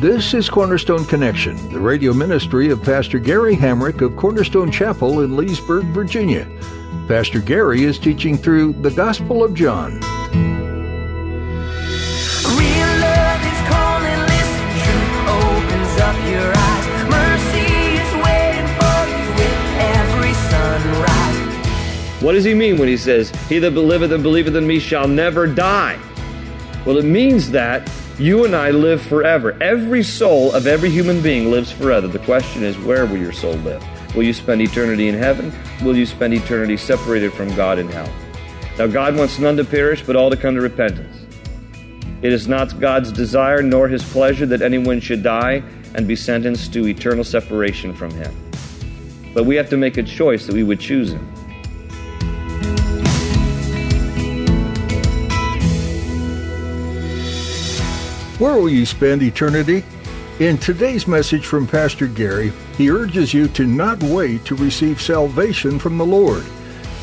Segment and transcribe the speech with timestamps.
[0.00, 5.36] This is Cornerstone Connection, the radio ministry of Pastor Gary Hamrick of Cornerstone Chapel in
[5.36, 6.48] Leesburg, Virginia.
[7.08, 10.00] Pastor Gary is teaching through the Gospel of John.
[22.20, 25.08] What does he mean when he says, He that believeth and believeth in me shall
[25.08, 25.98] never die?
[26.86, 29.56] Well, it means that you and I live forever.
[29.62, 32.08] Every soul of every human being lives forever.
[32.08, 33.84] The question is, where will your soul live?
[34.16, 35.52] Will you spend eternity in heaven?
[35.84, 38.12] Will you spend eternity separated from God in hell?
[38.76, 41.26] Now, God wants none to perish, but all to come to repentance.
[42.20, 45.62] It is not God's desire nor his pleasure that anyone should die
[45.94, 48.34] and be sentenced to eternal separation from him.
[49.32, 51.37] But we have to make a choice that we would choose him.
[58.38, 59.82] Where will you spend eternity?
[60.38, 65.80] In today's message from Pastor Gary, he urges you to not wait to receive salvation
[65.80, 66.44] from the Lord.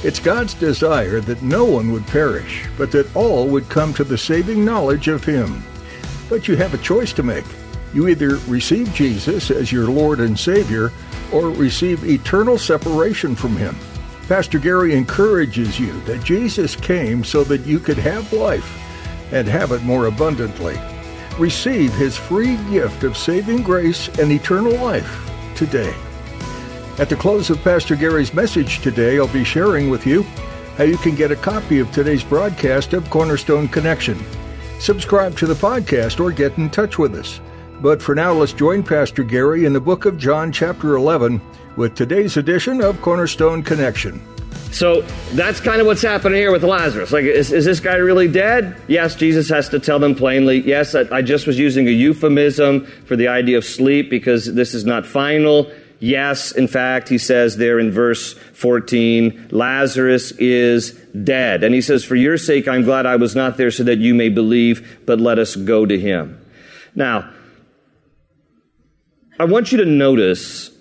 [0.01, 4.17] It's God's desire that no one would perish, but that all would come to the
[4.17, 5.61] saving knowledge of Him.
[6.29, 7.43] But you have a choice to make.
[7.93, 10.93] You either receive Jesus as your Lord and Savior,
[11.33, 13.75] or receive eternal separation from Him.
[14.29, 18.79] Pastor Gary encourages you that Jesus came so that you could have life
[19.33, 20.79] and have it more abundantly.
[21.37, 25.93] Receive his free gift of saving grace and eternal life today.
[26.97, 30.23] At the close of Pastor Gary's message today, I'll be sharing with you
[30.77, 34.17] how you can get a copy of today's broadcast of Cornerstone Connection.
[34.79, 37.41] Subscribe to the podcast or get in touch with us.
[37.81, 41.41] But for now, let's join Pastor Gary in the book of John, chapter 11,
[41.75, 44.21] with today's edition of Cornerstone Connection.
[44.75, 47.13] So that's kind of what's happening here with Lazarus.
[47.13, 48.75] Like, is, is this guy really dead?
[48.89, 50.59] Yes, Jesus has to tell them plainly.
[50.67, 54.73] Yes, I, I just was using a euphemism for the idea of sleep because this
[54.73, 55.71] is not final.
[56.01, 60.91] Yes, in fact, he says there in verse 14, Lazarus is
[61.23, 61.63] dead.
[61.63, 64.13] And he says, For your sake, I'm glad I was not there so that you
[64.13, 66.45] may believe, but let us go to him.
[66.95, 67.31] Now,
[69.39, 70.74] I want you to notice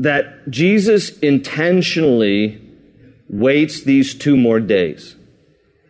[0.00, 2.58] that Jesus intentionally
[3.28, 5.14] waits these two more days.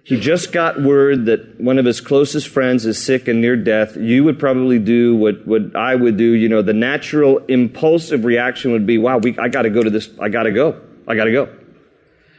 [0.03, 3.97] He just got word that one of his closest friends is sick and near death.
[3.97, 6.32] You would probably do what, what I would do.
[6.32, 9.91] You know, the natural impulsive reaction would be, wow, we, I got to go to
[9.91, 10.10] this.
[10.21, 10.81] I got to go.
[11.06, 11.48] I got to go.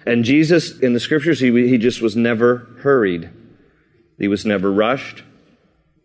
[0.06, 3.30] And Jesus, in the scriptures, he, he just was never hurried.
[4.20, 5.24] He was never rushed.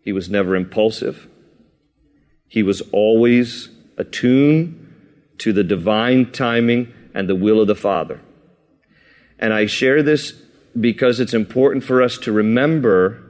[0.01, 1.27] He was never impulsive.
[2.47, 3.67] He was always
[3.97, 4.85] attuned
[5.39, 8.21] to the divine timing and the will of the Father.
[9.39, 10.33] And I share this
[10.79, 13.23] because it's important for us to remember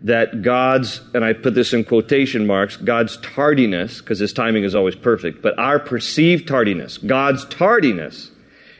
[0.00, 4.74] that God's, and I put this in quotation marks, God's tardiness, because his timing is
[4.74, 8.30] always perfect, but our perceived tardiness, God's tardiness,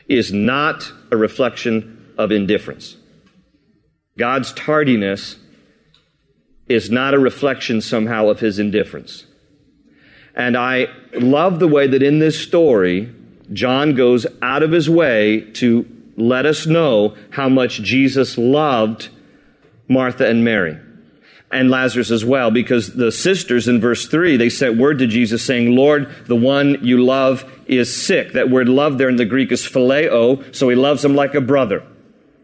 [0.07, 2.95] is not a reflection of indifference.
[4.17, 5.37] God's tardiness
[6.67, 9.25] is not a reflection somehow of his indifference.
[10.39, 13.13] And I love the way that in this story,
[13.51, 15.85] John goes out of his way to
[16.15, 19.09] let us know how much Jesus loved
[19.89, 20.79] Martha and Mary
[21.51, 25.43] and Lazarus as well, because the sisters in verse 3, they sent word to Jesus
[25.43, 28.31] saying, Lord, the one you love is sick.
[28.31, 31.41] That word love there in the Greek is phileo, so he loves him like a
[31.41, 31.83] brother.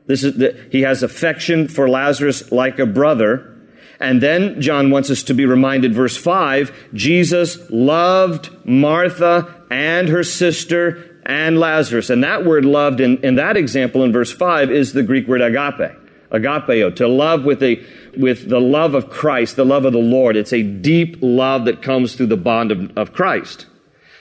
[0.05, 3.54] This is the, he has affection for Lazarus like a brother.
[3.99, 10.23] And then John wants us to be reminded, verse 5, Jesus loved Martha and her
[10.23, 12.09] sister and Lazarus.
[12.09, 15.41] And that word loved in, in that example in verse 5 is the Greek word
[15.41, 15.91] agape.
[16.31, 17.83] Agapeo, to love with a,
[18.17, 20.35] with the love of Christ, the love of the Lord.
[20.35, 23.67] It's a deep love that comes through the bond of, of Christ.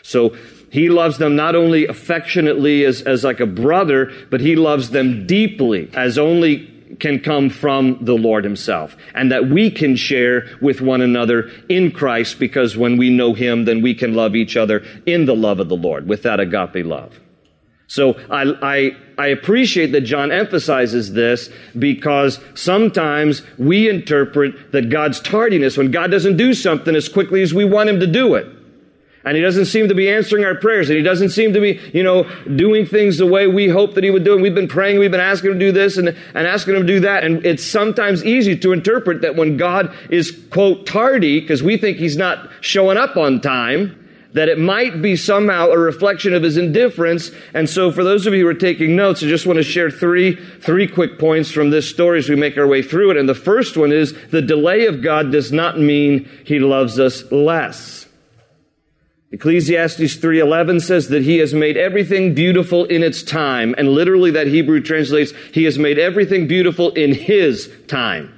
[0.02, 0.36] So
[0.70, 5.26] he loves them not only affectionately as, as like a brother, but he loves them
[5.26, 6.70] deeply as only
[7.00, 11.90] can come from the Lord Himself, and that we can share with one another in
[11.90, 15.60] Christ because when we know Him, then we can love each other in the love
[15.60, 17.20] of the Lord, with that agape love.
[17.86, 25.20] So I, I, I, appreciate that John emphasizes this because sometimes we interpret that God's
[25.20, 28.46] tardiness when God doesn't do something as quickly as we want him to do it.
[29.24, 30.90] And he doesn't seem to be answering our prayers.
[30.90, 34.04] And he doesn't seem to be, you know, doing things the way we hope that
[34.04, 34.34] he would do.
[34.34, 36.82] And we've been praying, we've been asking him to do this and, and asking him
[36.82, 37.24] to do that.
[37.24, 41.96] And it's sometimes easy to interpret that when God is, quote, tardy, because we think
[41.96, 44.00] he's not showing up on time,
[44.34, 47.30] that it might be somehow a reflection of his indifference.
[47.54, 49.90] And so for those of you who are taking notes, I just want to share
[49.90, 53.16] three, three quick points from this story as we make our way through it.
[53.16, 57.30] And the first one is the delay of God does not mean he loves us
[57.32, 58.03] less.
[59.34, 64.46] Ecclesiastes 3:11 says that he has made everything beautiful in its time and literally that
[64.46, 68.32] Hebrew translates he has made everything beautiful in his time.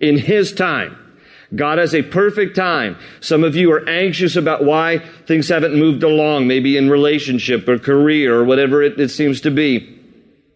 [0.00, 0.96] In his time.
[1.54, 2.96] God has a perfect time.
[3.20, 7.78] Some of you are anxious about why things haven't moved along, maybe in relationship or
[7.78, 10.01] career or whatever it, it seems to be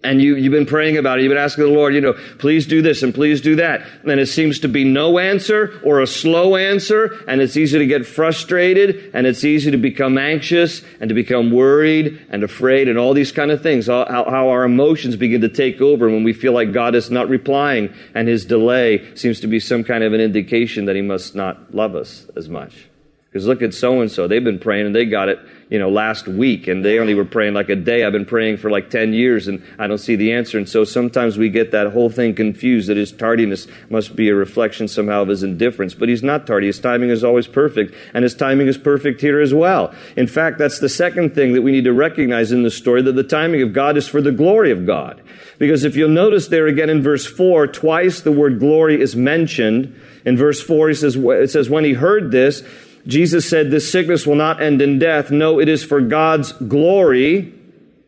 [0.06, 1.22] and you, you've been praying about it.
[1.22, 3.84] You've been asking the Lord, you know, please do this and please do that.
[4.04, 7.24] And it seems to be no answer or a slow answer.
[7.26, 11.50] And it's easy to get frustrated and it's easy to become anxious and to become
[11.50, 13.88] worried and afraid and all these kind of things.
[13.88, 17.28] How, how our emotions begin to take over when we feel like God is not
[17.28, 21.34] replying and his delay seems to be some kind of an indication that he must
[21.34, 22.86] not love us as much.
[23.28, 24.28] Because look at so and so.
[24.28, 27.24] They've been praying and they got it you know, last week and they only were
[27.24, 28.04] praying like a day.
[28.04, 30.58] I've been praying for like 10 years and I don't see the answer.
[30.58, 34.34] And so sometimes we get that whole thing confused that his tardiness must be a
[34.34, 35.92] reflection somehow of his indifference.
[35.94, 36.68] But he's not tardy.
[36.68, 39.92] His timing is always perfect and his timing is perfect here as well.
[40.16, 43.12] In fact, that's the second thing that we need to recognize in the story that
[43.12, 45.20] the timing of God is for the glory of God.
[45.58, 49.98] Because if you'll notice there again in verse 4, twice the word glory is mentioned.
[50.24, 52.62] In verse 4, he says, it says, when he heard this,
[53.06, 55.30] Jesus said, This sickness will not end in death.
[55.30, 57.52] No, it is for God's glory.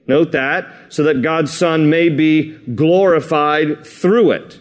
[0.06, 4.59] Note that, so that God's Son may be glorified through it.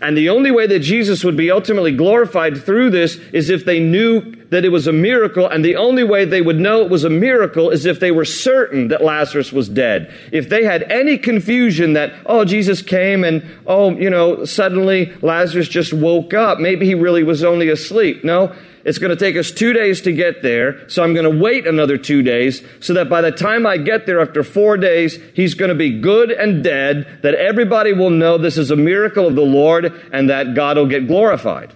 [0.00, 3.80] And the only way that Jesus would be ultimately glorified through this is if they
[3.80, 5.48] knew that it was a miracle.
[5.48, 8.24] And the only way they would know it was a miracle is if they were
[8.24, 10.12] certain that Lazarus was dead.
[10.30, 15.68] If they had any confusion that, oh, Jesus came and, oh, you know, suddenly Lazarus
[15.68, 16.60] just woke up.
[16.60, 18.24] Maybe he really was only asleep.
[18.24, 18.54] No,
[18.88, 21.66] it's going to take us two days to get there, so I'm going to wait
[21.66, 25.52] another two days so that by the time I get there after four days, he's
[25.52, 29.34] going to be good and dead, that everybody will know this is a miracle of
[29.34, 31.74] the Lord and that God will get glorified.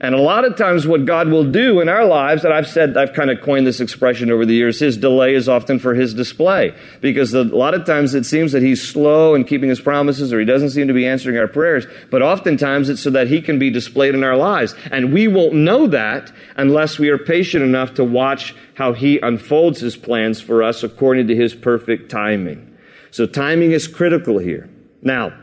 [0.00, 2.96] And a lot of times what God will do in our lives, and I've said,
[2.96, 6.12] I've kind of coined this expression over the years, his delay is often for his
[6.14, 6.76] display.
[7.00, 10.40] Because a lot of times it seems that he's slow in keeping his promises or
[10.40, 11.86] he doesn't seem to be answering our prayers.
[12.10, 14.74] But oftentimes it's so that he can be displayed in our lives.
[14.90, 19.78] And we won't know that unless we are patient enough to watch how he unfolds
[19.78, 22.76] his plans for us according to his perfect timing.
[23.12, 24.68] So timing is critical here.
[25.02, 25.38] Now,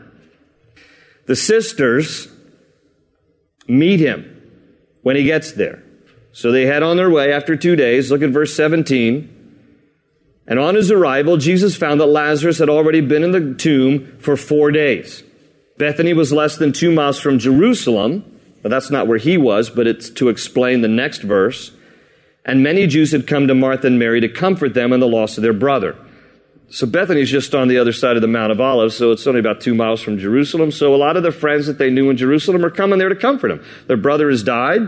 [1.24, 2.28] the sisters
[3.66, 4.31] meet him
[5.02, 5.82] when he gets there.
[6.32, 8.10] So they head on their way after two days.
[8.10, 9.28] Look at verse 17.
[10.46, 14.36] And on his arrival, Jesus found that Lazarus had already been in the tomb for
[14.36, 15.22] four days.
[15.78, 18.24] Bethany was less than two miles from Jerusalem,
[18.62, 21.72] but that's not where he was, but it's to explain the next verse.
[22.44, 25.36] And many Jews had come to Martha and Mary to comfort them in the loss
[25.36, 25.96] of their brother.
[26.72, 29.40] So Bethany's just on the other side of the Mount of Olives, so it's only
[29.40, 30.70] about two miles from Jerusalem.
[30.70, 33.14] So a lot of the friends that they knew in Jerusalem are coming there to
[33.14, 33.62] comfort him.
[33.88, 34.80] Their brother has died.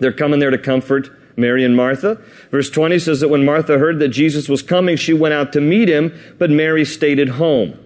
[0.00, 2.20] They're coming there to comfort Mary and Martha.
[2.50, 5.60] Verse 20 says that when Martha heard that Jesus was coming, she went out to
[5.60, 7.78] meet him, but Mary stayed at home.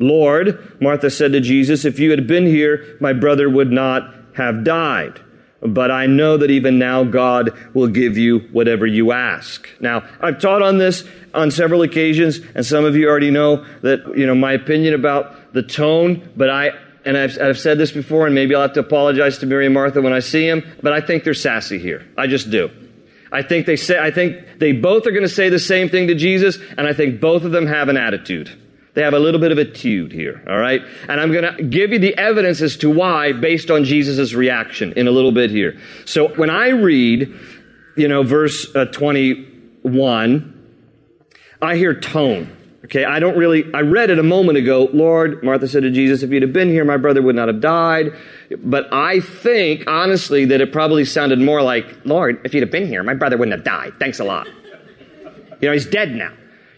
[0.00, 4.64] Lord, Martha said to Jesus, if you had been here, my brother would not have
[4.64, 5.20] died.
[5.60, 9.68] But I know that even now God will give you whatever you ask.
[9.80, 14.16] Now, I've taught on this on several occasions, and some of you already know that,
[14.16, 16.70] you know, my opinion about the tone, but I,
[17.04, 19.74] and I've, I've said this before, and maybe I'll have to apologize to Mary and
[19.74, 22.06] Martha when I see them, but I think they're sassy here.
[22.16, 22.70] I just do.
[23.32, 26.08] I think they say, I think they both are going to say the same thing
[26.08, 28.50] to Jesus, and I think both of them have an attitude.
[28.96, 30.80] They have a little bit of a tude here, all right?
[31.06, 34.94] And I'm going to give you the evidence as to why based on Jesus' reaction
[34.94, 35.78] in a little bit here.
[36.06, 37.30] So when I read,
[37.94, 40.78] you know, verse uh, 21,
[41.60, 42.56] I hear tone.
[42.86, 44.88] Okay, I don't really, I read it a moment ago.
[44.90, 47.60] Lord, Martha said to Jesus, if you'd have been here, my brother would not have
[47.60, 48.14] died.
[48.64, 52.86] But I think, honestly, that it probably sounded more like, Lord, if you'd have been
[52.86, 53.92] here, my brother wouldn't have died.
[53.98, 54.46] Thanks a lot.
[55.60, 56.32] You know, he's dead now.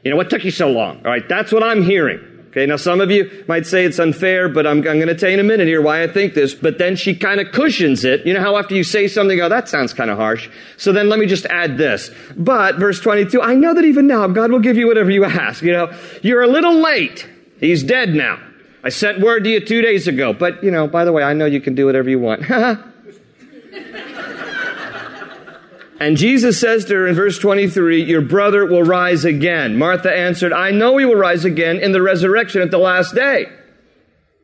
[0.05, 0.99] You know, what took you so long?
[0.99, 2.21] All right, that's what I'm hearing.
[2.49, 5.28] Okay, now some of you might say it's unfair, but I'm, I'm going to tell
[5.28, 6.55] you in a minute here why I think this.
[6.55, 8.25] But then she kind of cushions it.
[8.25, 10.49] You know how after you say something, oh, that sounds kind of harsh.
[10.78, 12.11] So then let me just add this.
[12.37, 15.62] But, verse 22, I know that even now God will give you whatever you ask.
[15.62, 17.28] You know, you're a little late.
[17.61, 18.40] He's dead now.
[18.83, 20.33] I sent word to you two days ago.
[20.33, 22.45] But, you know, by the way, I know you can do whatever you want.
[26.00, 29.76] And Jesus says to her in verse 23, Your brother will rise again.
[29.76, 33.47] Martha answered, I know he will rise again in the resurrection at the last day.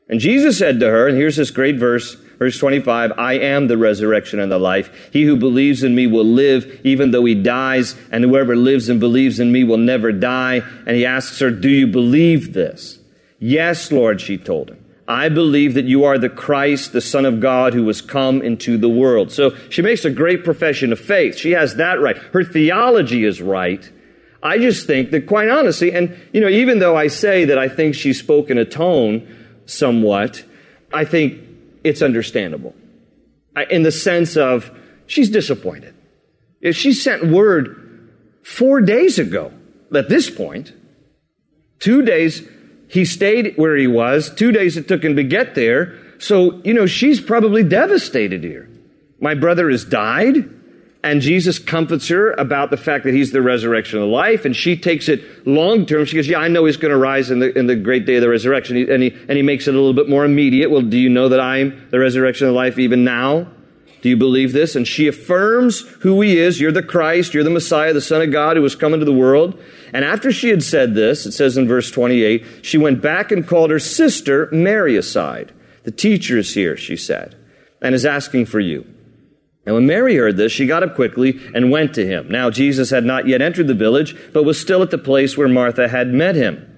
[0.08, 3.78] And Jesus said to her, and here's this great verse, verse 25, I am the
[3.78, 5.11] resurrection and the life.
[5.12, 9.00] He who believes in me will live even though he dies, and whoever lives and
[9.00, 10.62] believes in me will never die.
[10.87, 12.99] And he asks her, Do you believe this?
[13.38, 14.83] Yes, Lord, she told him.
[15.06, 18.78] I believe that you are the Christ, the Son of God, who was come into
[18.78, 19.30] the world.
[19.30, 21.37] So she makes a great profession of faith.
[21.37, 22.16] She has that right.
[22.16, 23.90] Her theology is right.
[24.42, 27.68] I just think that, quite honestly, and, you know, even though I say that I
[27.68, 29.26] think she spoke in a tone
[29.66, 30.44] somewhat,
[30.92, 31.40] I think
[31.82, 32.75] it's understandable.
[33.70, 34.70] In the sense of,
[35.06, 35.94] she's disappointed.
[36.61, 38.11] If she sent word
[38.42, 39.52] four days ago,
[39.94, 40.73] at this point,
[41.78, 42.46] two days
[42.88, 44.32] he stayed where he was.
[44.34, 45.98] Two days it took him to get there.
[46.18, 48.68] So, you know, she's probably devastated here.
[49.20, 50.50] My brother has died.
[51.04, 54.46] And Jesus comforts her about the fact that he's the resurrection of life.
[54.46, 56.06] And she takes it long term.
[56.06, 58.16] She goes, Yeah, I know he's going to rise in the, in the great day
[58.16, 58.90] of the resurrection.
[58.90, 60.70] And he, and he makes it a little bit more immediate.
[60.70, 63.48] Well, do you know that I'm the resurrection of life even now?
[64.00, 64.76] Do you believe this?
[64.76, 66.58] And she affirms who he is.
[66.58, 67.34] You're the Christ.
[67.34, 69.60] You're the Messiah, the Son of God who has come into the world.
[69.94, 73.46] And after she had said this, it says in verse 28, she went back and
[73.46, 75.52] called her sister Mary aside.
[75.84, 77.36] The teacher is here, she said,
[77.80, 78.84] and is asking for you.
[79.64, 82.28] And when Mary heard this, she got up quickly and went to him.
[82.28, 85.48] Now Jesus had not yet entered the village, but was still at the place where
[85.48, 86.70] Martha had met him.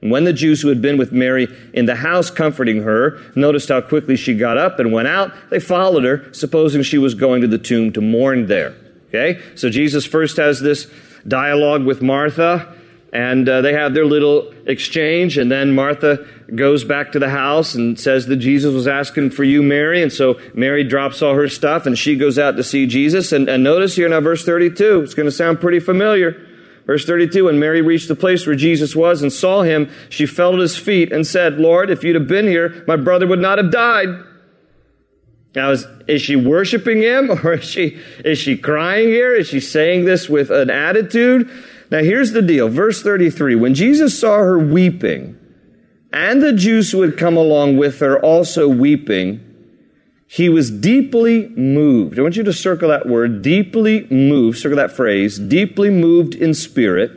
[0.00, 3.68] And when the Jews who had been with Mary in the house comforting her noticed
[3.68, 7.42] how quickly she got up and went out, they followed her, supposing she was going
[7.42, 8.74] to the tomb to mourn there.
[9.08, 9.40] Okay?
[9.56, 10.90] So Jesus first has this
[11.26, 12.76] dialogue with Martha,
[13.12, 17.74] and uh, they have their little exchange, and then Martha goes back to the house
[17.74, 21.48] and says that Jesus was asking for you, Mary, and so Mary drops all her
[21.48, 23.32] stuff and she goes out to see Jesus.
[23.32, 26.46] And, and notice here now, verse 32, it's going to sound pretty familiar.
[26.86, 30.54] Verse 32, when Mary reached the place where Jesus was and saw him, she fell
[30.54, 33.58] at his feet and said, Lord, if you'd have been here, my brother would not
[33.58, 34.08] have died.
[35.54, 39.34] Now, is, is she worshiping him or is she, is she crying here?
[39.34, 41.50] Is she saying this with an attitude?
[41.90, 42.68] Now, here's the deal.
[42.68, 45.38] Verse 33, when Jesus saw her weeping,
[46.12, 49.40] and the Jews who had come along with her also weeping,
[50.26, 52.18] he was deeply moved.
[52.18, 56.54] I want you to circle that word, deeply moved, circle that phrase, deeply moved in
[56.54, 57.10] spirit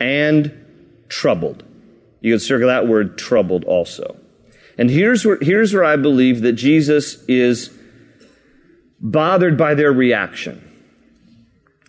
[0.00, 0.52] and
[1.08, 1.62] troubled.
[2.20, 4.16] You can circle that word, troubled also.
[4.80, 7.70] And here's where, here's where I believe that Jesus is
[8.98, 10.66] bothered by their reaction.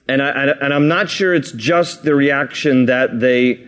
[0.09, 3.67] And, I, and I'm not sure it's just the reaction that they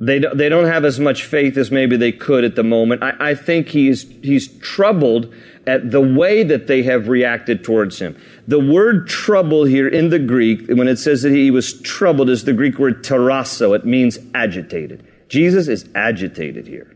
[0.00, 3.02] they, they don't have as much faith as maybe they could at the moment.
[3.02, 5.34] I, I think he's, he's troubled
[5.66, 8.16] at the way that they have reacted towards him.
[8.46, 12.44] The word trouble here in the Greek, when it says that he was troubled, is
[12.44, 13.74] the Greek word terasso.
[13.74, 15.04] It means agitated.
[15.28, 16.94] Jesus is agitated here.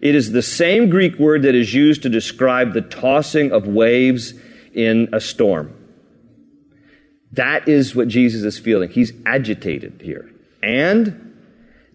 [0.00, 4.34] It is the same Greek word that is used to describe the tossing of waves
[4.74, 5.74] in a storm.
[7.32, 8.90] That is what Jesus is feeling.
[8.90, 10.30] He's agitated here.
[10.62, 11.22] And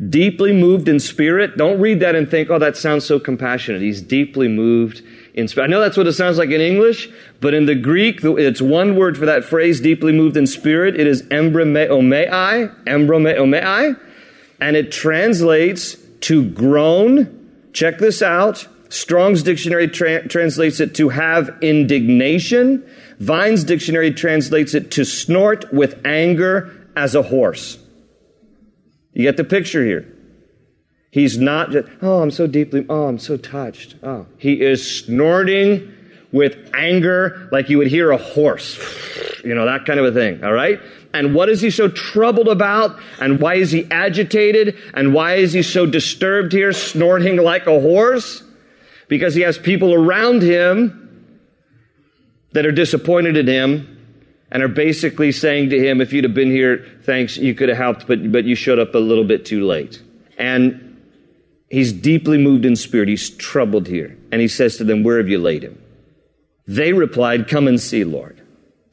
[0.10, 1.58] deeply moved in spirit.
[1.58, 3.82] Don't read that and think, oh, that sounds so compassionate.
[3.82, 5.04] He's deeply moved
[5.34, 5.68] in spirit.
[5.68, 8.96] I know that's what it sounds like in English, but in the Greek, it's one
[8.96, 11.00] word for that phrase, deeply moved in spirit.
[11.00, 14.00] It is embrimeomai, embrimeomai,
[14.60, 17.41] and it translates to groan.
[17.74, 18.68] Check this out.
[18.90, 22.86] Strong's dictionary tra- translates it to have indignation.
[23.20, 27.78] Vine's dictionary translates it to snort with anger as a horse.
[29.14, 30.08] You get the picture here.
[31.12, 33.96] He's not just, oh, I'm so deeply, oh, I'm so touched.
[34.02, 35.94] Oh, he is snorting
[36.32, 38.80] with anger like you would hear a horse.
[39.44, 40.80] You know, that kind of a thing, all right?
[41.14, 42.98] And what is he so troubled about?
[43.20, 44.78] And why is he agitated?
[44.94, 48.44] And why is he so disturbed here, snorting like a horse?
[49.08, 51.38] Because he has people around him
[52.54, 53.98] that are disappointed in him
[54.52, 57.78] and are basically saying to him, if you'd have been here, thanks, you could have
[57.78, 60.02] helped, but, but you showed up a little bit too late.
[60.38, 61.02] And
[61.70, 63.08] he's deeply moved in spirit.
[63.08, 64.18] He's troubled here.
[64.32, 65.82] And he says to them, where have you laid him?
[66.68, 68.42] They replied, come and see, Lord.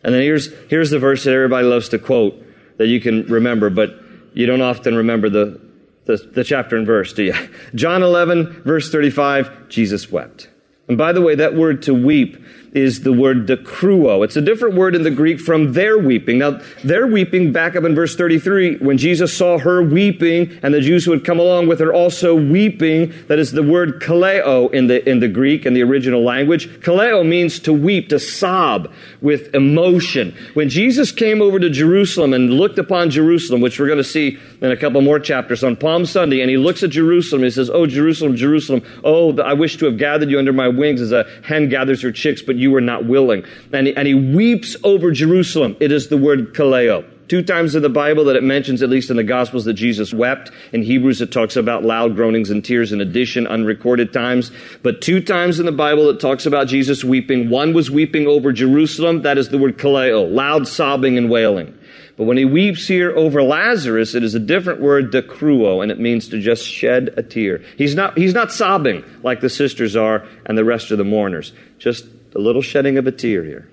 [0.02, 2.44] And then here's, here's the verse that everybody loves to quote
[2.76, 4.00] that you can remember, but
[4.32, 5.60] you don't often remember the,
[6.04, 7.34] the, the chapter and verse, do you?
[7.74, 10.48] John 11, verse 35, Jesus wept.
[10.88, 14.24] And by the way, that word to weep is the word dekruo.
[14.24, 16.38] It's a different word in the Greek from their weeping.
[16.38, 20.80] Now, their weeping, back up in verse 33, when Jesus saw her weeping and the
[20.80, 24.86] Jews who had come along with her also weeping, that is the word kaleo in
[24.86, 26.68] the, in the Greek, in the original language.
[26.80, 30.36] Kaleo means to weep, to sob with emotion.
[30.54, 34.38] When Jesus came over to Jerusalem and looked upon Jerusalem, which we're going to see
[34.60, 37.70] in a couple more chapters on Palm Sunday, and he looks at Jerusalem, he says,
[37.70, 41.26] Oh, Jerusalem, Jerusalem, oh, I wish to have gathered you under my wings as a
[41.42, 43.44] hen gathers her chicks, but you were not willing.
[43.72, 45.76] And and he weeps over Jerusalem.
[45.80, 47.04] It is the word kaleo.
[47.28, 50.14] Two times in the Bible that it mentions, at least in the Gospels, that Jesus
[50.14, 50.50] wept.
[50.72, 54.50] In Hebrews, it talks about loud groanings and tears in addition, unrecorded times.
[54.82, 57.50] But two times in the Bible, it talks about Jesus weeping.
[57.50, 59.22] One was weeping over Jerusalem.
[59.22, 61.77] That is the word kaleo, loud sobbing and wailing.
[62.18, 66.00] But when he weeps here over Lazarus, it is a different word, dekruo, and it
[66.00, 67.62] means to just shed a tear.
[67.78, 71.52] He's not, he's not sobbing like the sisters are and the rest of the mourners.
[71.78, 73.68] Just a little shedding of a tear here.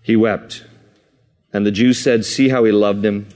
[0.00, 0.64] He wept.
[1.52, 3.28] And the Jews said, See how he loved him.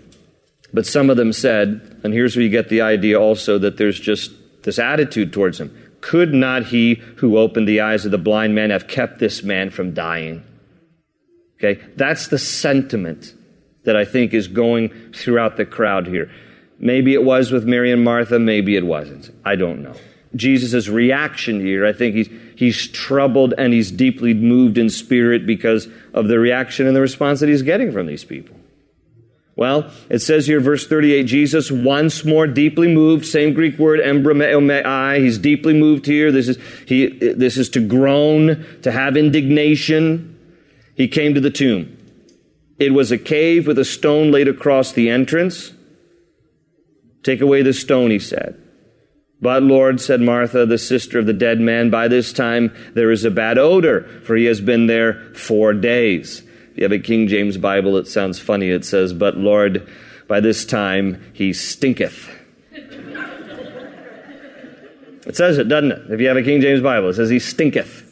[0.73, 4.01] But some of them said, and here's where you get the idea also that there's
[4.01, 4.31] just
[4.63, 5.77] this attitude towards him.
[6.01, 9.69] Could not he who opened the eyes of the blind man have kept this man
[9.69, 10.45] from dying?
[11.63, 13.35] Okay, that's the sentiment
[13.85, 16.31] that I think is going throughout the crowd here.
[16.79, 19.31] Maybe it was with Mary and Martha, maybe it wasn't.
[19.45, 19.95] I don't know.
[20.35, 25.89] Jesus' reaction here, I think he's, he's troubled and he's deeply moved in spirit because
[26.15, 28.57] of the reaction and the response that he's getting from these people.
[29.57, 35.19] Well, it says here, verse 38, Jesus once more deeply moved, same Greek word, embrameomai.
[35.19, 36.33] He's deeply moved here.
[36.33, 40.39] This is, he, this is to groan, to have indignation.
[41.01, 41.97] He came to the tomb.
[42.79, 45.73] It was a cave with a stone laid across the entrance.
[47.23, 48.63] Take away the stone, he said.
[49.41, 53.25] But Lord, said Martha, the sister of the dead man, by this time there is
[53.25, 56.43] a bad odor, for he has been there four days.
[56.73, 58.69] If you have a King James Bible, it sounds funny.
[58.69, 59.91] It says, But Lord,
[60.29, 62.29] by this time he stinketh.
[65.27, 66.11] it says it, doesn't it?
[66.11, 68.10] If you have a King James Bible, it says he stinketh.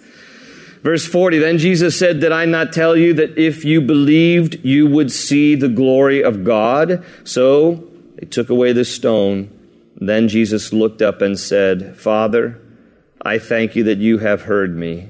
[0.82, 4.86] Verse 40 Then Jesus said, Did I not tell you that if you believed, you
[4.86, 7.04] would see the glory of God?
[7.24, 9.50] So they took away the stone.
[9.96, 12.60] Then Jesus looked up and said, Father,
[13.20, 15.08] I thank you that you have heard me.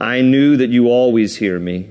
[0.00, 1.90] I knew that you always hear me,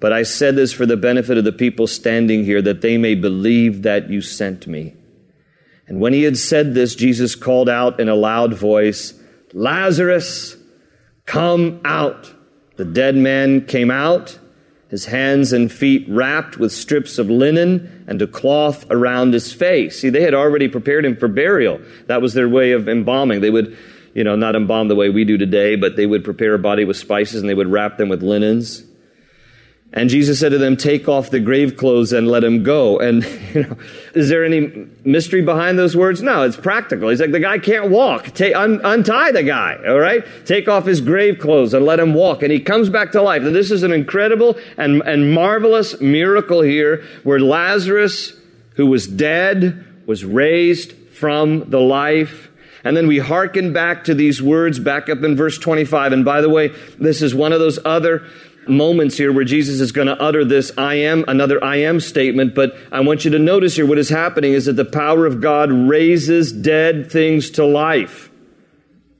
[0.00, 3.14] but I said this for the benefit of the people standing here, that they may
[3.14, 4.94] believe that you sent me.
[5.88, 9.14] And when he had said this, Jesus called out in a loud voice,
[9.52, 10.56] Lazarus,
[11.26, 12.32] come out.
[12.76, 14.38] The dead man came out
[14.88, 20.00] his hands and feet wrapped with strips of linen and a cloth around his face.
[20.00, 21.80] See, they had already prepared him for burial.
[22.06, 23.40] That was their way of embalming.
[23.40, 23.76] They would,
[24.14, 26.84] you know, not embalm the way we do today, but they would prepare a body
[26.84, 28.84] with spices and they would wrap them with linens.
[29.92, 32.98] And Jesus said to them, Take off the grave clothes and let him go.
[32.98, 33.76] And, you know,
[34.14, 36.22] is there any mystery behind those words?
[36.22, 37.08] No, it's practical.
[37.08, 38.40] He's like, The guy can't walk.
[38.40, 40.24] Un- untie the guy, all right?
[40.44, 42.42] Take off his grave clothes and let him walk.
[42.42, 43.42] And he comes back to life.
[43.42, 48.32] And this is an incredible and, and marvelous miracle here where Lazarus,
[48.74, 52.50] who was dead, was raised from the life.
[52.84, 56.12] And then we hearken back to these words back up in verse 25.
[56.12, 56.68] And by the way,
[56.98, 58.24] this is one of those other
[58.68, 62.54] moments here where Jesus is going to utter this I am, another I am statement,
[62.54, 65.40] but I want you to notice here what is happening is that the power of
[65.40, 68.30] God raises dead things to life.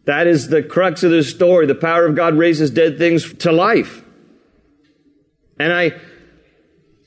[0.05, 1.67] That is the crux of this story.
[1.67, 4.03] The power of God raises dead things to life.
[5.59, 5.93] And I,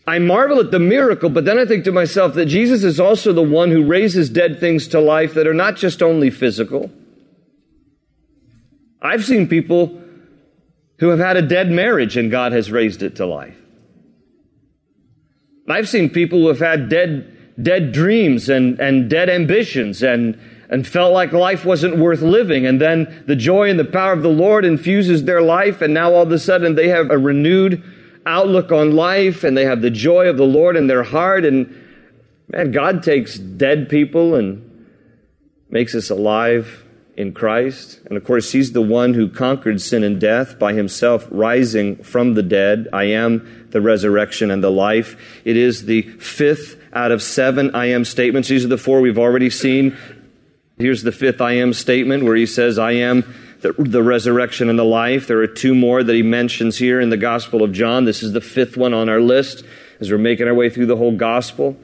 [0.06, 3.32] I marvel at the miracle, but then I think to myself that Jesus is also
[3.32, 6.92] the one who raises dead things to life that are not just only physical.
[9.02, 10.02] I've seen people
[11.00, 13.56] who have had a dead marriage and God has raised it to life.
[15.68, 20.86] I've seen people who have had dead, dead dreams and, and dead ambitions and, and
[20.86, 22.66] felt like life wasn't worth living.
[22.66, 26.14] And then the joy and the power of the Lord infuses their life, and now
[26.14, 27.84] all of a sudden they have a renewed
[28.26, 31.46] outlook on life and they have the joy of the Lord in their heart.
[31.46, 31.76] And
[32.50, 34.88] man, God takes dead people and
[35.70, 36.84] makes us alive
[37.20, 38.00] in Christ.
[38.06, 42.34] And of course, He's the one who conquered sin and death by Himself rising from
[42.34, 42.88] the dead.
[42.94, 45.18] I am the resurrection and the life.
[45.44, 48.48] It is the fifth out of seven I am statements.
[48.48, 49.98] These are the four we've already seen.
[50.78, 54.80] Here's the fifth I am statement where He says, I am the, the resurrection and
[54.80, 55.28] the life.
[55.28, 58.06] There are two more that He mentions here in the Gospel of John.
[58.06, 59.66] This is the fifth one on our list
[60.00, 61.76] as we're making our way through the whole Gospel.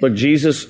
[0.00, 0.66] Look, Jesus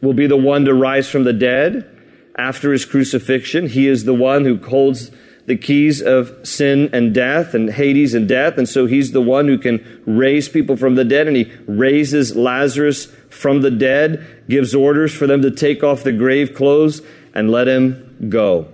[0.00, 1.95] will be the one to rise from the dead
[2.36, 3.68] after his crucifixion.
[3.68, 5.10] He is the one who holds
[5.46, 8.58] the keys of sin and death and Hades and death.
[8.58, 11.28] And so he's the one who can raise people from the dead.
[11.28, 16.12] And he raises Lazarus from the dead, gives orders for them to take off the
[16.12, 17.00] grave clothes
[17.32, 18.68] and let him go.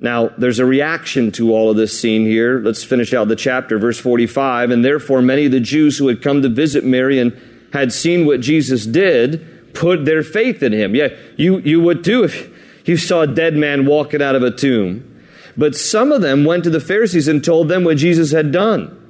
[0.00, 2.60] Now, there's a reaction to all of this scene here.
[2.60, 4.70] Let's finish out the chapter, verse 45.
[4.70, 7.38] And therefore, many of the Jews who had come to visit Mary and
[7.72, 10.94] had seen what Jesus did put their faith in him.
[10.94, 12.53] Yeah, you, you would too if
[12.84, 15.10] you saw a dead man walking out of a tomb.
[15.56, 19.00] But some of them went to the Pharisees and told them what Jesus had done.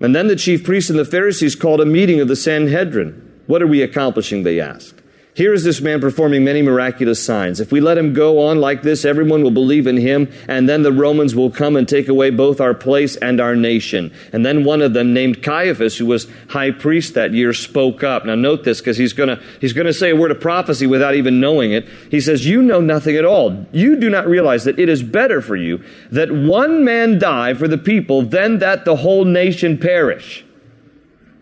[0.00, 3.42] And then the chief priests and the Pharisees called a meeting of the Sanhedrin.
[3.46, 4.42] What are we accomplishing?
[4.42, 4.95] They asked.
[5.36, 7.60] Here is this man performing many miraculous signs.
[7.60, 10.82] If we let him go on like this, everyone will believe in him, and then
[10.82, 14.14] the Romans will come and take away both our place and our nation.
[14.32, 18.24] And then one of them, named Caiaphas, who was high priest that year, spoke up.
[18.24, 21.38] Now note this, because he's gonna, he's gonna say a word of prophecy without even
[21.38, 21.86] knowing it.
[22.10, 23.66] He says, You know nothing at all.
[23.72, 27.68] You do not realize that it is better for you that one man die for
[27.68, 30.46] the people than that the whole nation perish.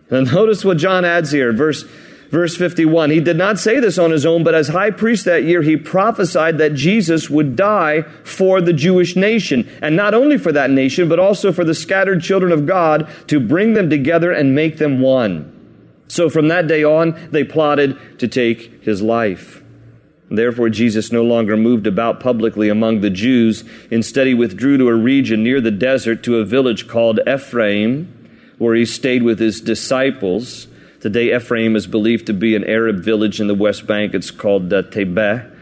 [0.09, 1.85] And notice what John adds here, verse
[2.35, 5.45] Verse 51 He did not say this on his own, but as high priest that
[5.45, 9.69] year, he prophesied that Jesus would die for the Jewish nation.
[9.81, 13.39] And not only for that nation, but also for the scattered children of God to
[13.39, 15.49] bring them together and make them one.
[16.09, 19.63] So from that day on, they plotted to take his life.
[20.29, 23.63] Therefore, Jesus no longer moved about publicly among the Jews.
[23.89, 28.11] Instead, he withdrew to a region near the desert to a village called Ephraim,
[28.57, 30.67] where he stayed with his disciples.
[31.05, 34.15] Today, Ephraim is believed to be an Arab village in the West Bank.
[34.15, 35.55] It's called uh, Taybeh.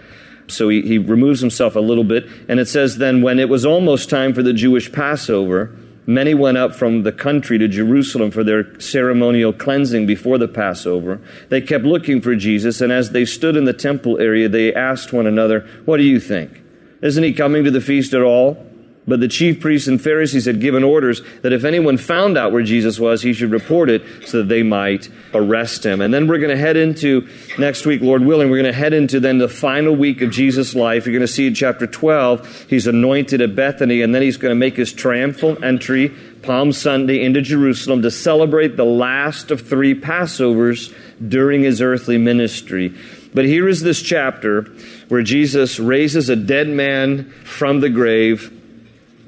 [0.47, 2.29] So he, he removes himself a little bit.
[2.47, 5.75] And it says, Then when it was almost time for the Jewish Passover,
[6.05, 11.19] many went up from the country to Jerusalem for their ceremonial cleansing before the Passover.
[11.49, 15.11] They kept looking for Jesus, and as they stood in the temple area, they asked
[15.11, 16.61] one another, What do you think?
[17.01, 18.65] Isn't he coming to the feast at all?
[19.05, 22.63] But the chief priests and Pharisees had given orders that if anyone found out where
[22.63, 25.99] Jesus was, he should report it so that they might arrest him.
[25.99, 27.27] And then we're going to head into
[27.59, 30.73] next week, Lord willing, we're going to head into then the final week of Jesus'
[30.73, 31.05] life.
[31.05, 34.51] You're going to see in chapter 12, he's anointed at Bethany, and then he's going
[34.51, 39.99] to make his triumphal entry Palm Sunday into Jerusalem to celebrate the last of three
[39.99, 40.93] Passovers
[41.25, 42.95] during his earthly ministry.
[43.33, 44.63] But here is this chapter
[45.09, 48.52] where Jesus raises a dead man from the grave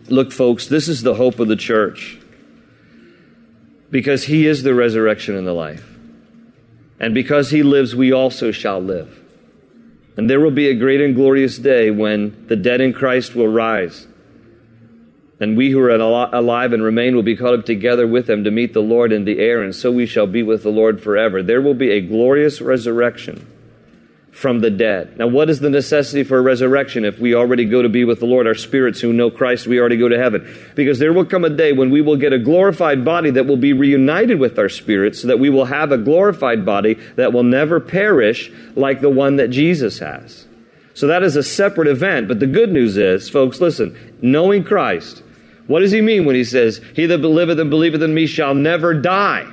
[0.07, 2.19] Look, folks, this is the hope of the church
[3.89, 5.95] because he is the resurrection and the life.
[6.99, 9.21] And because he lives, we also shall live.
[10.17, 13.47] And there will be a great and glorious day when the dead in Christ will
[13.47, 14.07] rise.
[15.39, 18.51] And we who are alive and remain will be caught up together with them to
[18.51, 21.43] meet the Lord in the air, and so we shall be with the Lord forever.
[21.43, 23.45] There will be a glorious resurrection
[24.35, 25.17] from the dead.
[25.17, 28.19] Now, what is the necessity for a resurrection if we already go to be with
[28.19, 28.47] the Lord?
[28.47, 30.53] Our spirits who know Christ, we already go to heaven.
[30.75, 33.55] Because there will come a day when we will get a glorified body that will
[33.55, 37.43] be reunited with our spirits, so that we will have a glorified body that will
[37.43, 40.45] never perish like the one that Jesus has.
[40.95, 42.27] So that is a separate event.
[42.27, 45.23] But the good news is, folks, listen, knowing Christ,
[45.67, 48.53] what does he mean when he says, He that liveth and believeth in me shall
[48.53, 49.49] never die?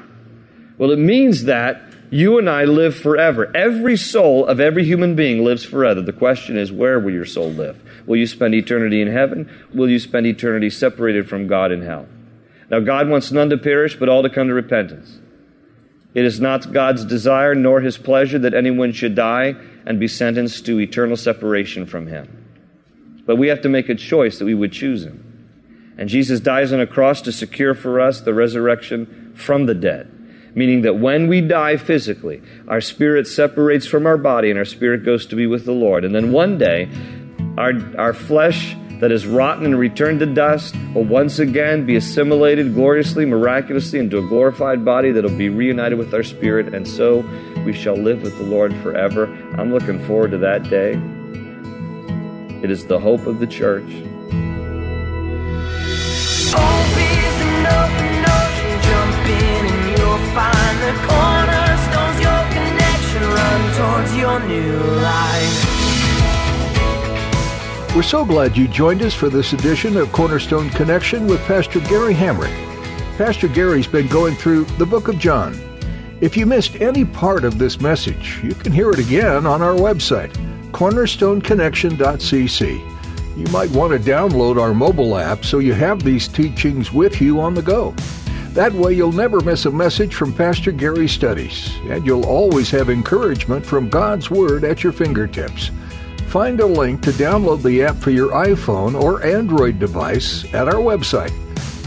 [0.76, 3.50] Well, it means that you and I live forever.
[3.56, 6.02] Every soul of every human being lives forever.
[6.02, 7.82] The question is, where will your soul live?
[8.06, 9.50] Will you spend eternity in heaven?
[9.72, 12.06] Will you spend eternity separated from God in hell?
[12.68, 15.20] Now, God wants none to perish, but all to come to repentance.
[16.12, 19.54] It is not God's desire nor his pleasure that anyone should die
[19.86, 22.28] and be sentenced to eternal separation from him.
[23.24, 25.94] But we have to make a choice that we would choose him.
[25.96, 30.21] And Jesus dies on a cross to secure for us the resurrection from the dead
[30.54, 35.04] meaning that when we die physically, our spirit separates from our body and our spirit
[35.04, 36.04] goes to be with the Lord.
[36.04, 36.88] And then one day,
[37.56, 42.72] our, our flesh that is rotten and returned to dust will once again be assimilated
[42.72, 47.20] gloriously, miraculously into a glorified body that will be reunited with our spirit, and so
[47.64, 49.24] we shall live with the Lord forever.
[49.58, 50.92] I'm looking forward to that day.
[52.62, 53.90] It is the hope of the church.
[68.02, 72.12] We're so glad you joined us for this edition of Cornerstone Connection with Pastor Gary
[72.12, 72.50] Hamrick.
[73.16, 75.54] Pastor Gary's been going through the book of John.
[76.20, 79.76] If you missed any part of this message, you can hear it again on our
[79.76, 80.32] website,
[80.72, 83.38] cornerstoneconnection.cc.
[83.38, 87.40] You might want to download our mobile app so you have these teachings with you
[87.40, 87.94] on the go.
[88.48, 92.90] That way, you'll never miss a message from Pastor Gary's studies, and you'll always have
[92.90, 95.70] encouragement from God's Word at your fingertips.
[96.32, 100.80] Find a link to download the app for your iPhone or Android device at our
[100.80, 101.28] website,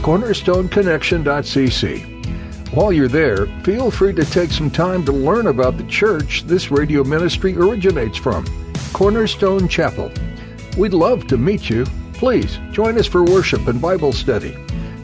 [0.04, 2.76] cornerstoneconnection.cc.
[2.76, 6.70] While you're there, feel free to take some time to learn about the church this
[6.70, 8.46] radio ministry originates from,
[8.94, 10.12] Cornerstone Chapel.
[10.78, 11.84] We'd love to meet you.
[12.14, 14.56] Please join us for worship and Bible study.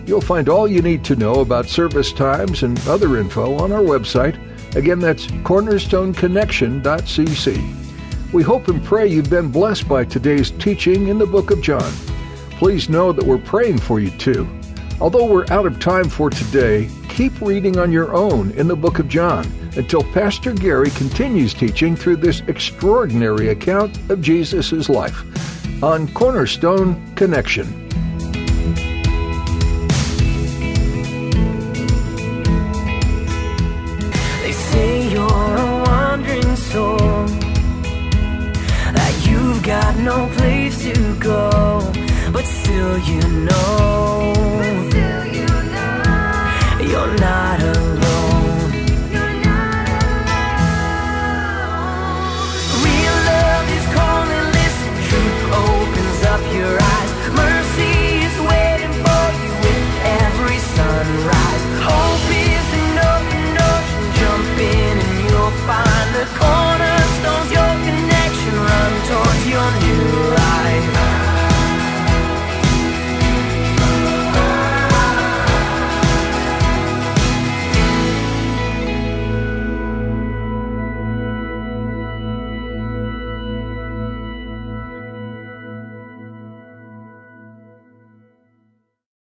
[0.06, 3.82] You'll find all you need to know about service times and other info on our
[3.82, 4.38] website.
[4.76, 7.81] Again, that's cornerstoneconnection.cc.
[8.34, 11.92] We hope and pray you've been blessed by today's teaching in the book of John.
[12.52, 14.48] Please know that we're praying for you too.
[15.02, 19.00] Although we're out of time for today, keep reading on your own in the book
[19.00, 26.08] of John until Pastor Gary continues teaching through this extraordinary account of Jesus' life on
[26.14, 27.91] Cornerstone Connection.